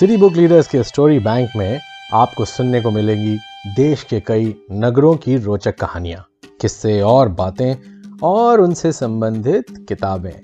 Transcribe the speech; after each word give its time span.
City 0.00 0.16
book 0.16 0.32
leaders 0.32 0.68
के 0.68 0.82
story 0.82 1.18
bank 1.18 1.50
में 1.56 1.80
आपको 2.12 2.44
सुनने 2.44 2.80
को 2.80 2.90
मिलेंगी 2.90 3.38
देश 3.76 4.02
के 4.02 4.20
कई 4.20 4.54
नगरों 4.72 5.16
की 5.16 5.36
रोचक 5.36 5.78
कहानियाँ, 5.78 6.26
किस्से 6.60 7.00
और 7.00 7.28
बातें, 7.28 7.76
और 8.22 8.60
उनसे 8.60 8.92
संबंधित 8.92 9.86
किताबें। 9.88 10.40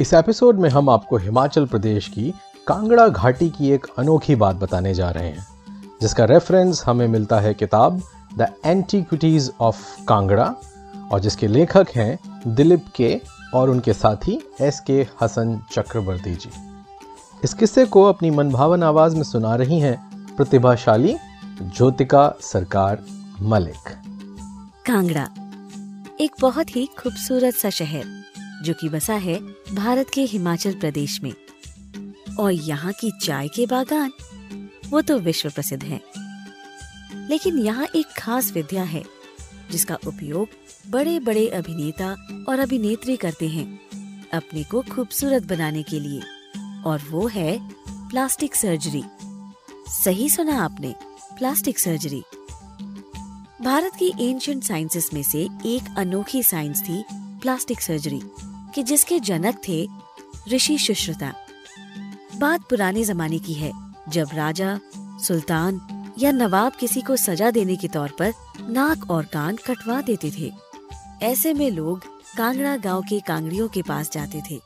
इस 0.00 0.14
एपिसोड 0.14 0.60
में 0.60 0.70
हम 0.70 0.90
आपको 0.90 1.16
हिमाचल 1.16 1.66
प्रदेश 1.66 2.08
की 2.08 2.34
कांगड़ा 2.66 3.08
घाटी 3.08 3.50
की 3.50 3.70
एक 3.70 3.86
अनोखी 3.98 4.34
बात 4.34 4.56
बताने 4.56 4.94
जा 4.94 5.10
रहे 5.10 5.28
हैं, 5.28 5.46
जिसका 6.00 6.24
रेफरेंस 6.24 6.82
हमें 6.86 7.08
मिलता 7.08 7.40
है 7.40 7.54
किताब 7.54 8.02
द 8.38 8.52
एंटीक्विटीज 8.66 9.52
ऑफ़ 9.60 10.04
कांगड़ा 10.04 10.54
और 11.12 11.20
जिसके 11.20 11.46
लेखक 11.46 11.86
हैं 11.96 12.18
दिलीप 12.46 12.84
के 12.96 13.20
और 13.54 13.70
उनके 13.70 13.92
साथी 13.92 14.40
एस 14.60 14.80
के 14.80 15.06
हसन 15.22 15.60
चक्रवर्ती 15.72 16.34
जी। 16.34 16.69
इस 17.44 17.54
किस्से 17.54 17.86
को 17.86 18.02
अपनी 18.02 18.30
मनभावन 18.30 18.82
आवाज़ 18.82 19.16
में 19.16 19.22
सुना 19.22 19.54
रही 19.54 19.80
हैं 19.80 20.26
प्रतिभाशाली 20.36 21.16
ज्योतिका 21.62 22.34
सरकार 22.40 23.04
मलिक। 23.42 23.88
कांगड़ा, 24.86 25.30
एक 26.20 26.30
बहुत 26.40 26.76
ही 26.76 26.86
खूबसूरत 26.86 27.54
सा 27.54 27.70
शहर, 27.70 28.04
जो 28.62 28.74
कि 28.74 28.88
बसा 28.88 29.14
है 29.14 29.40
भारत 29.74 30.06
के 30.14 30.22
हिमाचल 30.22 30.72
प्रदेश 30.72 31.20
में। 31.22 31.34
और 32.40 32.52
यहाँ 32.52 32.92
की 32.92 33.12
चाय 33.22 33.48
के 33.48 33.66
बागान, 33.66 34.12
वो 34.90 35.00
तो 35.00 35.18
विश्व 35.18 35.50
प्रसिद्ध 35.50 35.84
हैं। 35.84 36.00
लेकिन 37.28 37.58
यहाँ 37.58 37.86
एक 37.96 38.06
खास 38.18 38.52
विद्या 38.52 38.82
है, 38.82 39.04
जिसका 39.70 39.98
उपयोग 40.06 40.48
बड़े 40.90 41.20
बड़े 41.20 41.48
अभिनेता 41.48 42.16
और 42.48 42.58
अभिनेत्री 42.58 43.16
करते 43.16 43.48
हैं, 43.48 43.80
अपने 44.34 44.64
को 44.64 44.82
खूबसूरत 44.82 45.42
बनाने 45.42 45.82
के 45.82 46.00
लिए। 46.00 46.20
और 46.86 47.02
वो 47.10 47.26
है 47.28 47.70
प्लास्टिक 48.10 48.54
सर्जरी 48.54 49.04
सही 50.04 50.30
सुना 50.30 50.64
आपने 50.64 50.94
प्लास्टिक 51.38 51.78
सर्जरी 51.78 52.22
भारत 53.62 53.92
की 53.94 54.30
एंशियंट 54.30 54.64
साइंसेस 54.64 55.10
में 55.14 55.22
से 55.22 55.48
एक 55.66 55.94
अनोखी 55.98 56.42
साइंस 56.42 56.82
थी 56.82 57.04
प्लास्टिक 57.12 57.80
सर्जरी 57.80 58.20
कि 58.74 58.82
जिसके 58.82 59.20
जनक 59.20 59.60
थे 59.68 59.88
ऋषि 60.48 60.78
सुश्रुता 60.78 61.34
बात 62.36 62.60
पुराने 62.62 63.04
जमाने 63.04 63.38
की 63.38 63.52
है, 63.52 63.72
जब 64.08 64.28
राजा, 64.34 64.80
सुल्तान 64.96 65.80
या 66.18 66.32
नवाब 66.32 66.72
किसी 66.72 67.00
को 67.00 67.16
सजा 67.16 67.50
देने 67.50 67.76
के 67.76 67.88
तौर 67.88 68.08
पर 68.18 68.32
नाक 68.60 69.10
और 69.10 69.24
कान 69.24 69.56
कटवा 69.56 70.00
देते 70.00 70.30
थे। 70.30 70.52
ऐसे 71.22 71.54
में 71.54 71.70
लोग 71.70 72.04
कांगड़ा 72.36 72.76
गाँव 72.76 73.02
के 73.02 73.20
कांगड़ियों 73.20 73.68
के 73.68 73.82
पास 73.82 74.10
जाते 74.12 74.42
थे। 74.50 74.60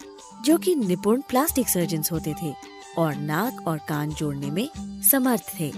जो 0.45 0.57
कि 0.59 0.75
निपुण 0.77 1.21
प्लास्टिक 1.21 1.69
सर्जन 1.69 2.03
होते 2.13 2.35
थे 2.43 2.53
और 2.99 3.15
नाक 3.17 3.67
और 3.69 3.79
कान 3.89 4.11
जोड़ने 4.11 4.51
में 4.51 4.69
समर्थ 5.11 5.53
थे। 5.61 5.73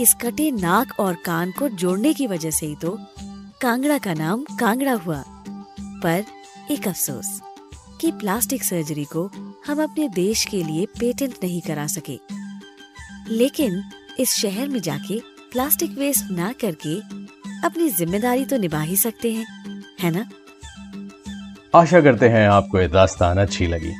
इस 0.00 0.14
कटे 0.14 0.50
नाक 0.50 0.98
और 1.00 1.16
कान 1.24 1.50
को 1.50 1.68
जोड़ने 1.68 2.12
की 2.14 2.26
वजह 2.26 2.50
से 2.50 2.66
ही 2.66 2.76
तो 2.76 2.96
कांगड़ा 3.62 3.98
का 3.98 4.14
नाम 4.14 4.44
कांगड़ा 4.60 4.92
हुआ। 4.94 5.22
पर 6.02 6.24
एक 6.70 6.88
अफसोस 6.88 7.40
कि 8.00 8.10
प्लास्टिक 8.12 8.64
सर्जरी 8.64 9.04
को 9.04 9.26
हम 9.66 9.82
अपने 9.82 10.08
देश 10.08 10.44
के 10.44 10.62
लिए 10.64 10.86
पेटेंट 10.98 11.34
नहीं 11.42 11.60
करा 11.60 11.86
सके। 11.86 12.18
लेकिन 13.28 13.82
इस 14.20 14.34
शहर 14.34 14.68
में 14.68 14.80
जाके 14.80 15.20
प्लास्टिक 15.52 15.98
वेस्ट 15.98 16.30
ना 16.30 16.52
करके 16.60 16.98
अपनी 17.66 17.88
ज़िम्मेदारी 17.90 18.44
तो 18.44 18.56
निभा 18.56 18.80
ही 18.80 18.96
सकते 18.96 19.32
हैं, 19.32 19.46
है 20.00 20.10
ना? 20.10 20.28
आशा 21.74 22.00
करते 22.00 22.28
हैं 22.28 22.48
आपको 22.48 22.80
ये 22.80 22.88
दास्तान 22.88 23.38
अच्छी 23.38 23.66
लगी। 23.66 23.92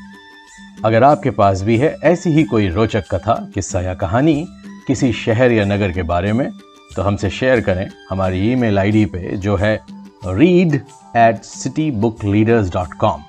अगर 0.84 1.04
आपके 1.04 1.30
पास 1.30 1.62
भी 1.62 1.76
है 1.78 1.94
ऐसी 2.04 2.30
ही 2.30 2.44
कोई 2.44 2.68
रोचक 2.68 3.04
कथा, 3.10 3.34
किस्सा 3.54 3.80
या 3.80 3.94
कहानी 3.94 4.46
किसी 4.86 5.12
शहर 5.12 5.52
या 5.52 5.64
नगर 5.64 5.92
के 5.92 6.02
बारे 6.02 6.32
में 6.32 6.50
तो 6.96 7.02
हमसे 7.02 7.30
शेयर 7.30 7.60
करें 7.60 7.86
हमारी 8.10 8.40
ईमेल 8.52 8.78
आईडी 8.78 9.04
पे, 9.06 9.36
जो 9.36 9.56
है 9.56 9.80
read 10.26 10.74
at 11.16 11.42
City 11.42 11.90
Book 11.90 12.24
Leaders 12.24 12.72
dot 12.72 12.94
com 12.94 13.22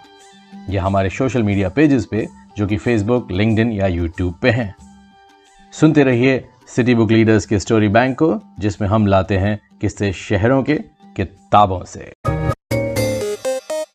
या 0.69 0.83
हमारे 0.83 1.09
सोशल 1.09 1.43
मीडिया 1.43 1.69
पेजेस 1.69 2.05
पे, 2.05 2.27
जो 2.57 2.67
कि 2.67 2.77
फेसबुक 2.77 3.31
लिंकडिन 3.31 3.71
या 3.71 3.87
यूट्यूब 3.87 4.33
पे 4.41 4.49
हैं। 4.49 4.73
सुनते 5.73 6.03
रहिए 6.03 6.43
सिटी 6.67 6.95
बुक 6.95 7.11
लीडर्स 7.11 7.45
के 7.45 7.59
स्टोरी 7.59 7.87
बैंक 7.89 8.17
को, 8.19 8.39
जिसमें 8.59 8.87
हम 8.89 9.07
लाते 9.07 9.37
हैं 9.37 9.59
किस्से 9.81 10.13
शहरों 10.13 10.63
के 10.63 10.75
किताबों 11.15 11.83
से। 11.85 12.11